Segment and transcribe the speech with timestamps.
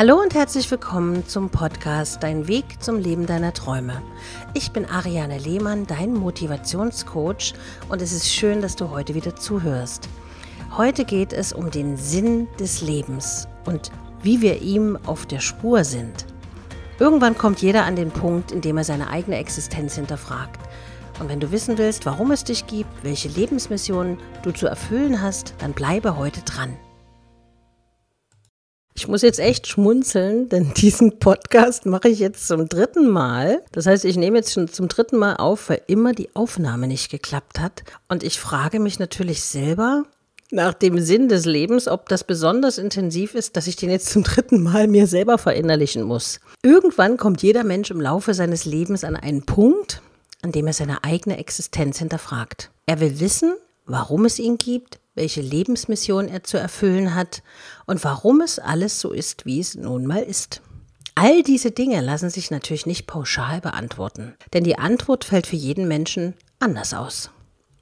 [0.00, 4.00] Hallo und herzlich willkommen zum Podcast Dein Weg zum Leben deiner Träume.
[4.54, 7.52] Ich bin Ariane Lehmann, dein Motivationscoach
[7.90, 10.08] und es ist schön, dass du heute wieder zuhörst.
[10.74, 13.92] Heute geht es um den Sinn des Lebens und
[14.22, 16.24] wie wir ihm auf der Spur sind.
[16.98, 20.60] Irgendwann kommt jeder an den Punkt, in dem er seine eigene Existenz hinterfragt.
[21.20, 25.52] Und wenn du wissen willst, warum es dich gibt, welche Lebensmission du zu erfüllen hast,
[25.58, 26.74] dann bleibe heute dran.
[29.00, 33.62] Ich muss jetzt echt schmunzeln, denn diesen Podcast mache ich jetzt zum dritten Mal.
[33.72, 37.10] Das heißt, ich nehme jetzt schon zum dritten Mal auf, weil immer die Aufnahme nicht
[37.10, 37.82] geklappt hat.
[38.08, 40.02] Und ich frage mich natürlich selber
[40.50, 44.22] nach dem Sinn des Lebens, ob das besonders intensiv ist, dass ich den jetzt zum
[44.22, 46.38] dritten Mal mir selber verinnerlichen muss.
[46.62, 50.02] Irgendwann kommt jeder Mensch im Laufe seines Lebens an einen Punkt,
[50.42, 52.70] an dem er seine eigene Existenz hinterfragt.
[52.84, 53.54] Er will wissen,
[53.86, 57.42] warum es ihn gibt, welche Lebensmission er zu erfüllen hat
[57.86, 60.62] und warum es alles so ist, wie es nun mal ist.
[61.14, 65.86] All diese Dinge lassen sich natürlich nicht pauschal beantworten, denn die Antwort fällt für jeden
[65.86, 67.30] Menschen anders aus.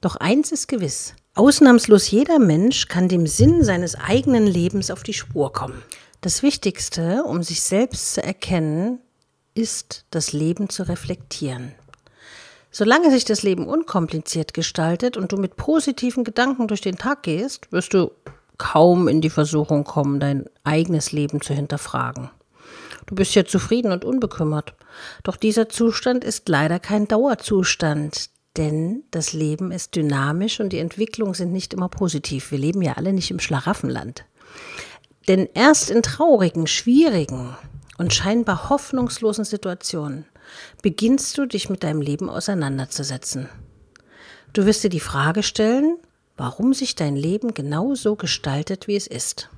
[0.01, 5.13] Doch eins ist gewiss, ausnahmslos jeder Mensch kann dem Sinn seines eigenen Lebens auf die
[5.13, 5.81] Spur kommen.
[6.19, 8.99] Das Wichtigste, um sich selbst zu erkennen,
[9.53, 11.71] ist, das Leben zu reflektieren.
[12.71, 17.71] Solange sich das Leben unkompliziert gestaltet und du mit positiven Gedanken durch den Tag gehst,
[17.71, 18.11] wirst du
[18.57, 22.29] kaum in die Versuchung kommen, dein eigenes Leben zu hinterfragen.
[23.07, 24.75] Du bist ja zufrieden und unbekümmert.
[25.23, 31.33] Doch dieser Zustand ist leider kein Dauerzustand, denn das Leben ist dynamisch und die Entwicklungen
[31.33, 32.51] sind nicht immer positiv.
[32.51, 34.25] Wir leben ja alle nicht im Schlaraffenland.
[35.27, 37.55] Denn erst in traurigen, schwierigen
[37.97, 40.25] und scheinbar hoffnungslosen Situationen
[40.81, 43.49] beginnst du dich mit deinem Leben auseinanderzusetzen.
[44.53, 45.97] Du wirst dir die Frage stellen,
[46.37, 49.49] warum sich dein Leben genau so gestaltet, wie es ist.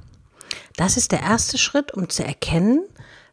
[0.76, 2.84] Das ist der erste Schritt, um zu erkennen,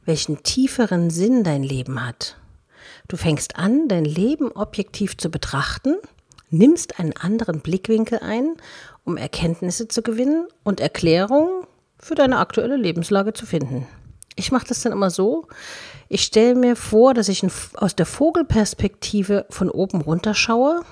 [0.04, 2.36] welchen tieferen Sinn dein Leben hat.
[3.08, 5.96] Du fängst an, dein Leben objektiv zu betrachten,
[6.50, 8.54] nimmst einen anderen Blickwinkel ein,
[9.04, 11.64] um Erkenntnisse zu gewinnen und Erklärungen
[11.98, 13.86] für deine aktuelle Lebenslage zu finden.
[14.38, 15.48] Ich mache das dann immer so,
[16.08, 17.44] ich stelle mir vor, dass ich
[17.74, 20.82] aus der Vogelperspektive von oben runter schaue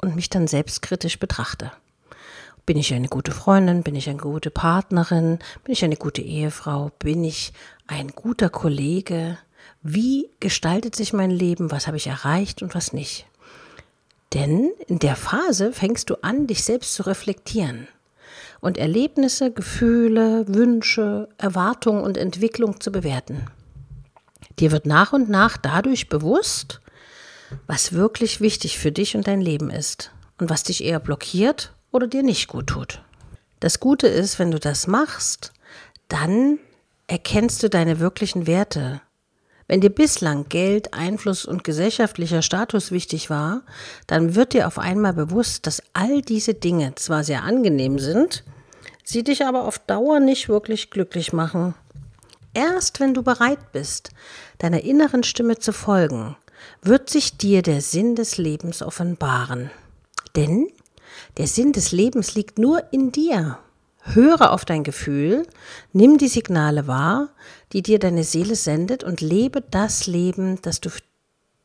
[0.00, 1.72] und mich dann selbstkritisch betrachte.
[2.64, 3.82] Bin ich eine gute Freundin?
[3.82, 5.38] Bin ich eine gute Partnerin?
[5.62, 6.90] Bin ich eine gute Ehefrau?
[6.98, 7.52] Bin ich
[7.86, 9.36] ein guter Kollege?
[9.82, 11.70] Wie gestaltet sich mein Leben?
[11.70, 13.26] Was habe ich erreicht und was nicht?
[14.32, 17.88] Denn in der Phase fängst du an, dich selbst zu reflektieren
[18.66, 23.46] und Erlebnisse, Gefühle, Wünsche, Erwartungen und Entwicklung zu bewerten.
[24.58, 26.80] Dir wird nach und nach dadurch bewusst,
[27.68, 32.08] was wirklich wichtig für dich und dein Leben ist und was dich eher blockiert oder
[32.08, 33.02] dir nicht gut tut.
[33.60, 35.52] Das Gute ist, wenn du das machst,
[36.08, 36.58] dann
[37.06, 39.00] erkennst du deine wirklichen Werte.
[39.68, 43.62] Wenn dir bislang Geld, Einfluss und gesellschaftlicher Status wichtig war,
[44.08, 48.42] dann wird dir auf einmal bewusst, dass all diese Dinge zwar sehr angenehm sind,
[49.06, 51.74] sie dich aber auf Dauer nicht wirklich glücklich machen
[52.56, 54.12] Erst wenn du bereit bist,
[54.56, 56.36] deiner inneren Stimme zu folgen,
[56.80, 59.70] wird sich dir der Sinn des Lebens offenbaren.
[60.36, 60.66] Denn
[61.36, 63.58] der Sinn des Lebens liegt nur in dir.
[64.00, 65.46] Höre auf dein Gefühl,
[65.92, 67.28] nimm die Signale wahr,
[67.74, 70.88] die dir deine Seele sendet und lebe das Leben, das du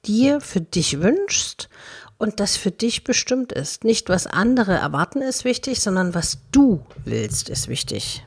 [0.05, 1.69] dir für dich wünschst
[2.21, 3.83] und das für dich bestimmt ist.
[3.83, 8.23] Nicht was andere erwarten ist wichtig, sondern was du willst ist wichtig.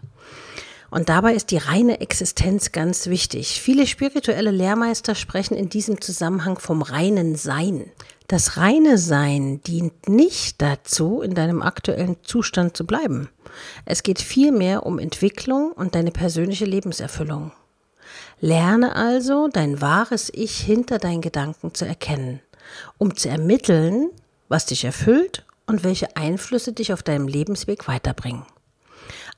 [0.90, 3.60] Und dabei ist die reine Existenz ganz wichtig.
[3.60, 7.90] Viele spirituelle Lehrmeister sprechen in diesem Zusammenhang vom reinen Sein.
[8.26, 13.28] Das reine Sein dient nicht dazu, in deinem aktuellen Zustand zu bleiben.
[13.84, 17.52] Es geht vielmehr um Entwicklung und deine persönliche Lebenserfüllung.
[18.40, 22.40] Lerne also, dein wahres Ich hinter deinen Gedanken zu erkennen,
[22.98, 24.10] um zu ermitteln,
[24.48, 28.44] was dich erfüllt und welche Einflüsse dich auf deinem Lebensweg weiterbringen.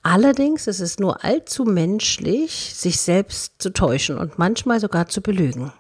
[0.03, 5.73] Allerdings ist es nur allzu menschlich, sich selbst zu täuschen und manchmal sogar zu belügen.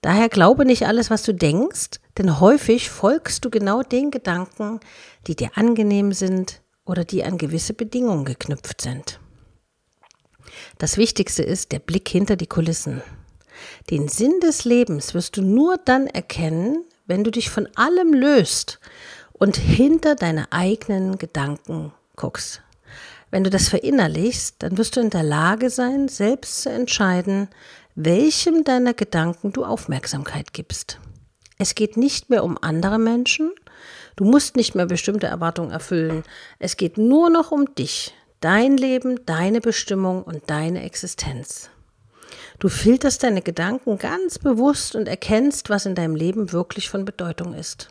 [0.00, 4.80] Daher glaube nicht alles, was du denkst, denn häufig folgst du genau den Gedanken,
[5.28, 9.20] die dir angenehm sind oder die an gewisse Bedingungen geknüpft sind.
[10.78, 13.02] Das Wichtigste ist der Blick hinter die Kulissen.
[13.90, 18.80] Den Sinn des Lebens wirst du nur dann erkennen, wenn du dich von allem löst
[19.32, 22.62] und hinter deine eigenen Gedanken guckst.
[23.30, 27.48] Wenn du das verinnerlichst, dann wirst du in der Lage sein, selbst zu entscheiden,
[27.94, 30.98] welchem deiner Gedanken du Aufmerksamkeit gibst.
[31.58, 33.52] Es geht nicht mehr um andere Menschen,
[34.16, 36.24] du musst nicht mehr bestimmte Erwartungen erfüllen,
[36.58, 41.70] es geht nur noch um dich, Dein Leben, deine Bestimmung und deine Existenz.
[42.58, 47.54] Du filterst deine Gedanken ganz bewusst und erkennst, was in deinem Leben wirklich von Bedeutung
[47.54, 47.88] ist.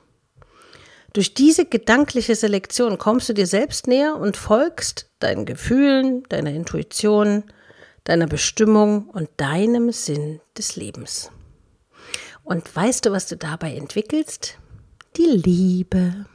[1.14, 7.44] Durch diese gedankliche Selektion kommst du dir selbst näher und folgst deinen Gefühlen, deiner Intuition,
[8.06, 11.30] deiner Bestimmung und deinem Sinn des Lebens.
[12.44, 14.58] Und weißt du, was du dabei entwickelst?
[15.18, 16.26] Die Liebe.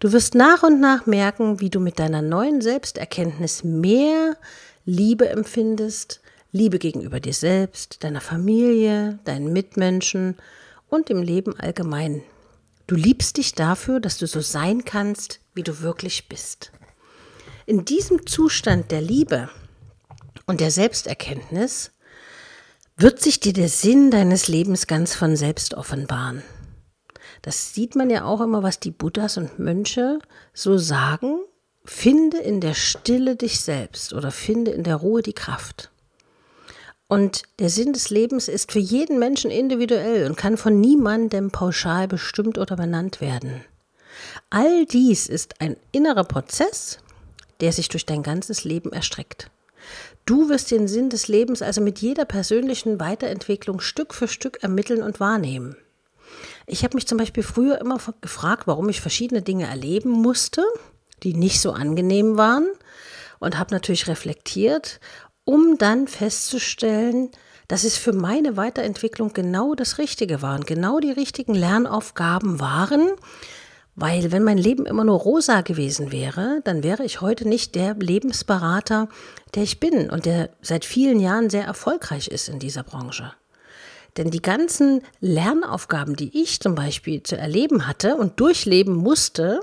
[0.00, 4.36] Du wirst nach und nach merken, wie du mit deiner neuen Selbsterkenntnis mehr
[4.84, 6.20] Liebe empfindest,
[6.52, 10.36] Liebe gegenüber dir selbst, deiner Familie, deinen Mitmenschen
[10.88, 12.22] und dem Leben allgemein.
[12.86, 16.72] Du liebst dich dafür, dass du so sein kannst, wie du wirklich bist.
[17.66, 19.48] In diesem Zustand der Liebe
[20.46, 21.90] und der Selbsterkenntnis
[22.96, 26.42] wird sich dir der Sinn deines Lebens ganz von selbst offenbaren.
[27.42, 30.20] Das sieht man ja auch immer, was die Buddhas und Mönche
[30.54, 31.40] so sagen.
[31.84, 35.90] Finde in der Stille dich selbst oder finde in der Ruhe die Kraft.
[37.08, 42.08] Und der Sinn des Lebens ist für jeden Menschen individuell und kann von niemandem pauschal
[42.08, 43.64] bestimmt oder benannt werden.
[44.50, 46.98] All dies ist ein innerer Prozess,
[47.60, 49.50] der sich durch dein ganzes Leben erstreckt.
[50.24, 55.02] Du wirst den Sinn des Lebens also mit jeder persönlichen Weiterentwicklung Stück für Stück ermitteln
[55.02, 55.76] und wahrnehmen.
[56.66, 60.64] Ich habe mich zum Beispiel früher immer gefragt, warum ich verschiedene Dinge erleben musste,
[61.22, 62.66] die nicht so angenehm waren
[63.38, 65.00] und habe natürlich reflektiert
[65.46, 67.30] um dann festzustellen,
[67.68, 73.08] dass es für meine Weiterentwicklung genau das Richtige war und genau die richtigen Lernaufgaben waren,
[73.94, 77.94] weil wenn mein Leben immer nur rosa gewesen wäre, dann wäre ich heute nicht der
[77.94, 79.08] Lebensberater,
[79.54, 83.32] der ich bin und der seit vielen Jahren sehr erfolgreich ist in dieser Branche.
[84.16, 89.60] Denn die ganzen Lernaufgaben, die ich zum Beispiel zu erleben hatte und durchleben musste,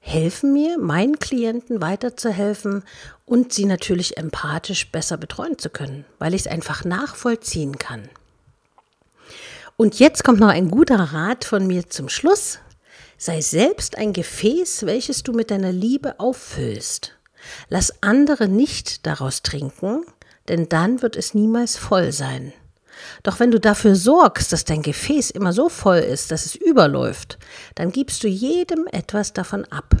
[0.00, 2.82] helfen mir, meinen Klienten weiterzuhelfen
[3.26, 8.08] und sie natürlich empathisch besser betreuen zu können, weil ich es einfach nachvollziehen kann.
[9.76, 12.58] Und jetzt kommt noch ein guter Rat von mir zum Schluss.
[13.16, 17.16] Sei selbst ein Gefäß, welches du mit deiner Liebe auffüllst.
[17.68, 20.04] Lass andere nicht daraus trinken,
[20.48, 22.52] denn dann wird es niemals voll sein.
[23.22, 27.38] Doch wenn du dafür sorgst, dass dein Gefäß immer so voll ist, dass es überläuft,
[27.74, 29.96] dann gibst du jedem etwas davon ab,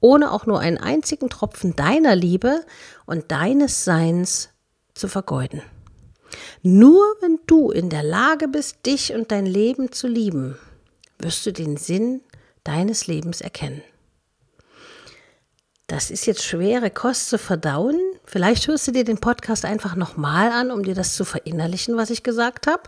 [0.00, 2.64] ohne auch nur einen einzigen Tropfen deiner Liebe
[3.06, 4.50] und deines Seins
[4.94, 5.62] zu vergeuden.
[6.62, 10.58] Nur wenn du in der Lage bist, dich und dein Leben zu lieben,
[11.18, 12.22] wirst du den Sinn
[12.64, 13.82] deines Lebens erkennen.
[15.86, 18.00] Das ist jetzt schwere Kost zu verdauen.
[18.24, 22.10] Vielleicht hörst du dir den Podcast einfach nochmal an, um dir das zu verinnerlichen, was
[22.10, 22.82] ich gesagt habe.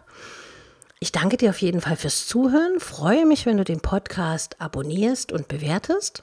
[0.99, 2.81] Ich danke dir auf jeden Fall fürs Zuhören.
[2.81, 6.23] Freue mich, wenn du den Podcast abonnierst und bewertest.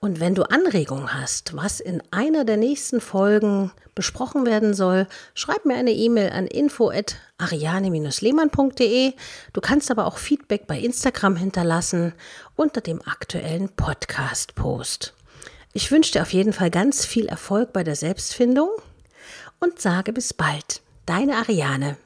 [0.00, 5.64] Und wenn du Anregungen hast, was in einer der nächsten Folgen besprochen werden soll, schreib
[5.64, 9.14] mir eine E-Mail an info@ariane-lehmann.de.
[9.52, 12.12] Du kannst aber auch Feedback bei Instagram hinterlassen
[12.54, 15.14] unter dem aktuellen Podcast Post.
[15.72, 18.70] Ich wünsche dir auf jeden Fall ganz viel Erfolg bei der Selbstfindung
[19.60, 20.80] und sage bis bald.
[21.06, 21.96] Deine Ariane.